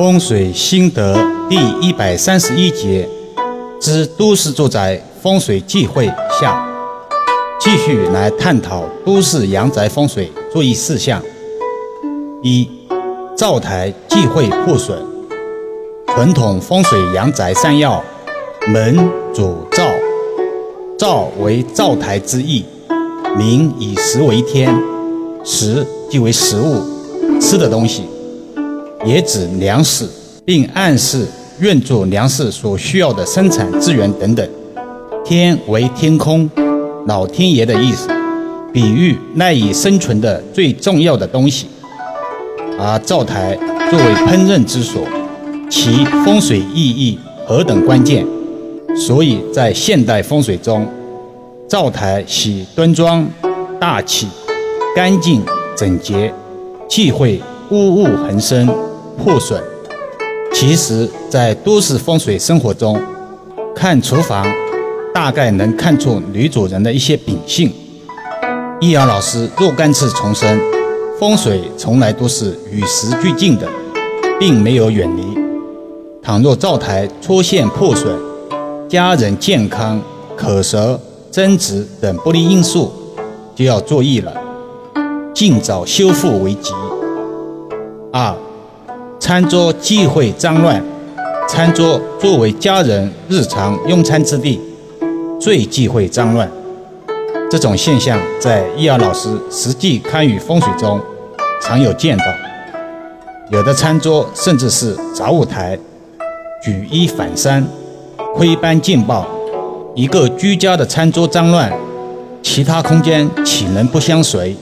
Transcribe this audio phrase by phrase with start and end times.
[0.00, 1.14] 风水心得
[1.46, 3.06] 第一百三十一节
[3.78, 6.06] 之都市住宅风水忌讳
[6.40, 6.66] 下，
[7.60, 11.22] 继续来探讨都市阳宅风水注意事项。
[12.42, 12.66] 一、
[13.36, 14.98] 灶台忌讳破损。
[16.06, 18.02] 传统风水阳宅三要：
[18.68, 18.96] 门
[19.34, 19.84] 主灶，
[20.98, 22.64] 灶为灶台之意，
[23.36, 24.74] 名以食为天，
[25.44, 28.04] 食即为食物，吃的东西。
[29.04, 30.08] 也指粮食，
[30.44, 31.26] 并暗示
[31.58, 34.48] 运作粮食所需要的生产资源等等。
[35.24, 36.48] 天为天空，
[37.06, 38.08] 老天爷的意思，
[38.72, 41.66] 比喻赖以生存的最重要的东西。
[42.78, 43.54] 而灶台
[43.90, 45.02] 作为烹饪之所，
[45.70, 48.26] 其风水意义何等关键！
[48.96, 50.86] 所以在现代风水中，
[51.68, 53.26] 灶台喜端庄、
[53.78, 54.26] 大气、
[54.96, 55.42] 干净、
[55.76, 56.32] 整洁，
[56.88, 57.40] 忌讳
[57.70, 58.68] 污物横生。
[59.22, 59.62] 破损。
[60.52, 63.00] 其实，在都市风水生活中，
[63.74, 64.46] 看厨房，
[65.14, 67.72] 大概能看出女主人的一些秉性。
[68.80, 70.58] 易遥老师若干次重申，
[71.18, 73.68] 风水从来都是与时俱进的，
[74.38, 75.38] 并没有远离。
[76.22, 78.18] 倘若灶台出现破损，
[78.88, 80.00] 家人健康、
[80.36, 80.98] 口舌、
[81.30, 82.90] 争执等不利因素，
[83.54, 84.32] 就要注意了，
[85.34, 86.72] 尽早修复为吉。
[88.12, 88.34] 二。
[89.30, 90.84] 餐桌忌讳脏乱，
[91.48, 94.60] 餐桌作为家人日常用餐之地，
[95.40, 96.50] 最忌讳脏乱。
[97.48, 101.00] 这种现象在易遥老师实际堪舆风水中
[101.62, 102.24] 常有见到。
[103.52, 105.78] 有的餐桌甚至是杂物台，
[106.64, 107.64] 举一反三，
[108.34, 109.24] 窥斑见豹。
[109.94, 111.72] 一个居家的餐桌脏乱，
[112.42, 114.56] 其他空间岂能不相随？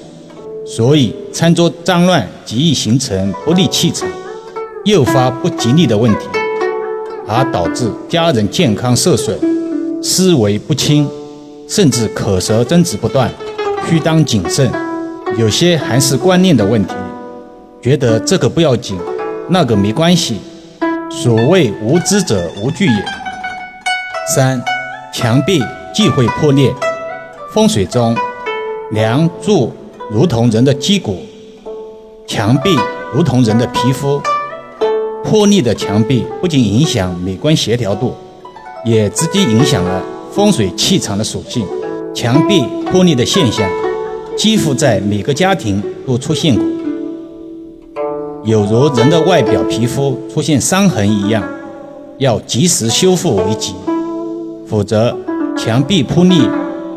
[0.67, 4.07] 所以餐桌脏乱极易形成不利气场。
[4.85, 6.27] 诱发不吉利的问题，
[7.27, 9.39] 而导致家人健康受损、
[10.03, 11.09] 思维不清，
[11.69, 13.31] 甚至口舌争执不断，
[13.89, 14.71] 需当谨慎。
[15.37, 16.95] 有些还是观念的问题，
[17.83, 18.97] 觉得这个不要紧，
[19.49, 20.39] 那个没关系。
[21.11, 23.05] 所谓无知者无惧也。
[24.35, 24.63] 三、
[25.13, 25.63] 墙壁
[25.95, 26.73] 忌讳破裂。
[27.53, 28.17] 风水中，
[28.93, 29.73] 梁柱
[30.11, 31.19] 如同人的肌骨，
[32.27, 32.79] 墙壁
[33.13, 34.21] 如同人的皮肤。
[35.25, 38.15] 破裂的墙壁不仅影响美观协调度，
[38.85, 40.03] 也直接影响了
[40.33, 41.67] 风水气场的属性。
[42.15, 43.69] 墙壁破裂的现象，
[44.37, 46.65] 几乎在每个家庭都出现过，
[48.45, 51.45] 有如人的外表皮肤出现伤痕一样，
[52.19, 53.75] 要及时修复为吉。
[54.67, 55.17] 否则，
[55.57, 56.37] 墙壁破裂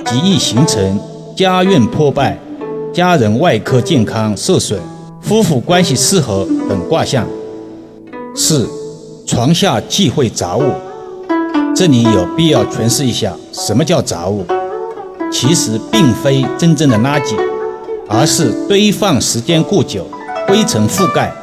[0.05, 0.99] 极易形成
[1.35, 2.39] 家运破败、
[2.93, 4.79] 家人外科健康受损、
[5.21, 7.27] 夫妇关系失和等卦象。
[8.33, 8.69] 四，
[9.27, 10.63] 床下忌讳杂物。
[11.75, 14.45] 这里有必要诠释一下，什么叫杂物？
[15.31, 17.35] 其实并非真正的垃圾，
[18.07, 20.05] 而是堆放时间过久，
[20.47, 21.33] 灰尘覆盖，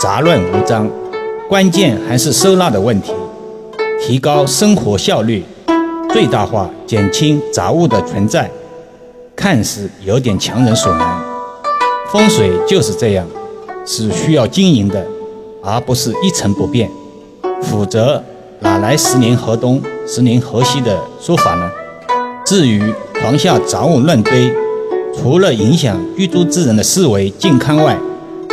[0.00, 0.88] 杂乱无章。
[1.48, 3.12] 关键还是收纳的问题。
[4.00, 5.44] 提高生活效率，
[6.12, 8.50] 最大化减轻杂物的存在，
[9.36, 11.22] 看似有点强人所难。
[12.10, 13.26] 风水就是这样，
[13.84, 15.06] 是需要经营的。
[15.62, 16.90] 而不是一成不变，
[17.62, 18.22] 否则
[18.60, 21.70] 哪来十年河东十年河西的说法呢？
[22.44, 22.82] 至于
[23.14, 24.52] 床下杂物乱堆，
[25.14, 27.96] 除了影响居住之人的思维健康外，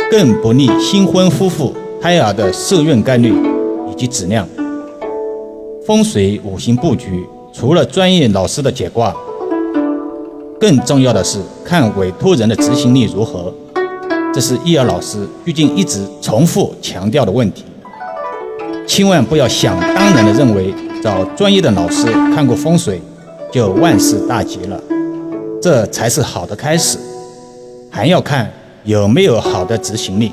[0.08, 3.34] 更不利新婚夫妇胎儿的受孕概率
[3.90, 4.46] 以及质量。
[5.84, 9.12] 风水五行布局，除了专业老师的解卦，
[10.60, 13.52] 更重要的是看委托人的执行力如何。
[14.32, 17.64] 这是易儿老师最近一直重复强调的问题，
[18.86, 23.02] 千万不要想当然的认为找专业的老师看过风水
[23.52, 24.80] 就万事大吉了，
[25.60, 26.96] 这才是好的开始，
[27.90, 28.48] 还要看
[28.84, 30.30] 有没有好的执行力。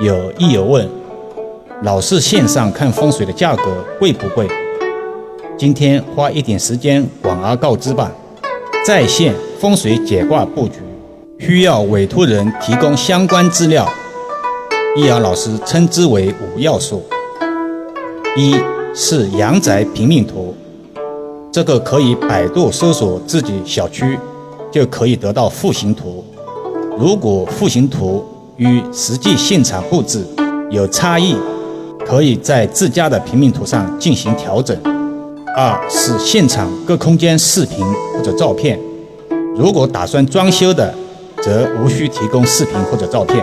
[0.00, 0.88] 有益友问，
[1.82, 3.62] 老师线上看风水的价格
[4.00, 4.48] 贵不贵？
[5.56, 8.10] 今天花一点时间广而告之吧，
[8.84, 10.78] 在线风水解卦布局。
[11.38, 13.88] 需要委托人提供相关资料，
[14.96, 17.00] 易遥老师称之为五要素。
[18.36, 18.56] 一
[18.92, 20.52] 是阳宅平面图，
[21.52, 24.18] 这个可以百度搜索自己小区，
[24.72, 26.24] 就可以得到户型图。
[26.98, 28.24] 如果户型图
[28.56, 30.26] 与实际现场布置
[30.70, 31.36] 有差异，
[32.04, 34.76] 可以在自家的平面图上进行调整。
[35.56, 38.78] 二是现场各空间视频或者照片，
[39.54, 40.92] 如果打算装修的。
[41.48, 43.42] 则无需提供视频或者照片。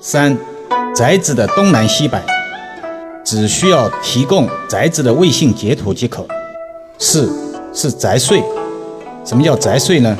[0.00, 0.34] 三，
[0.94, 2.18] 宅子的东南西北，
[3.22, 6.26] 只需要提供宅子的卫星截图即可。
[6.96, 7.30] 四
[7.74, 8.42] 是宅岁，
[9.26, 10.16] 什么叫宅岁呢？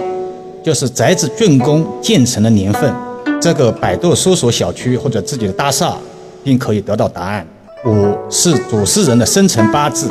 [0.63, 2.95] 就是宅子竣工建成的年份。
[3.41, 5.97] 这个百度搜索小区或者自己的大厦，
[6.45, 7.47] 并可以得到答案。
[7.87, 10.11] 五是主事人的生辰八字，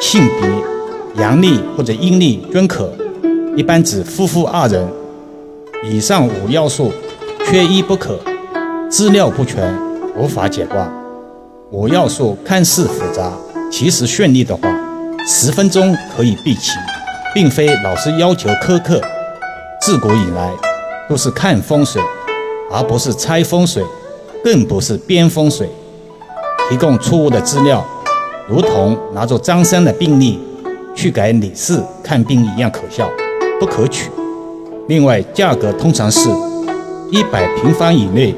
[0.00, 0.48] 性别
[1.20, 2.92] 阳历或者阴历均可，
[3.56, 4.88] 一般指夫妇二人。
[5.84, 6.92] 以上五要素
[7.46, 8.18] 缺一不可，
[8.90, 9.72] 资料不全
[10.16, 10.90] 无法解卦。
[11.70, 13.32] 五要素看似复杂，
[13.70, 14.68] 其实绚丽的话，
[15.24, 16.72] 十分钟可以毕齐，
[17.32, 19.00] 并非老师要求苛刻。
[19.80, 20.50] 自古以来
[21.08, 22.02] 都是看风水，
[22.72, 23.84] 而不是猜风水，
[24.42, 25.70] 更不是编风水。
[26.68, 27.86] 提供错误的资料，
[28.48, 30.40] 如同拿着张三的病历
[30.94, 33.08] 去给李四看病一样可笑，
[33.60, 34.10] 不可取。
[34.88, 36.30] 另外，价格通常是
[37.10, 38.34] 一百平方以内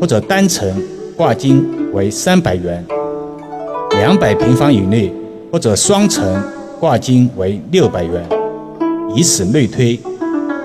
[0.00, 0.66] 或者单层
[1.14, 1.62] 挂金
[1.92, 2.82] 为三百元，
[3.90, 5.12] 两百平方以内
[5.52, 6.42] 或者双层
[6.80, 8.26] 挂金为六百元，
[9.14, 10.00] 以此类推，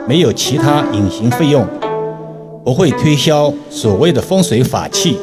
[0.08, 1.68] 没有其他隐形费用，
[2.64, 5.18] 不会推销所谓的风水法器，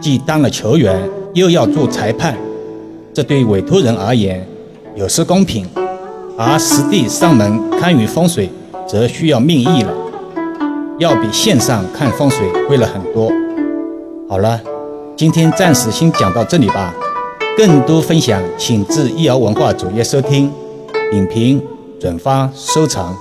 [0.00, 0.96] 既当了球员
[1.34, 2.36] 又要做裁判，
[3.12, 4.46] 这对委托人而言
[4.94, 5.66] 有失公平，
[6.38, 8.48] 而实地上门看与风水。
[8.86, 9.92] 则需要命意了，
[10.98, 13.30] 要比线上看风水贵了很多。
[14.28, 14.60] 好了，
[15.16, 16.94] 今天暂时先讲到这里吧。
[17.56, 20.52] 更多分享，请至易瑶文化主页收听、
[21.12, 21.62] 影评、
[21.98, 23.16] 转发、收藏。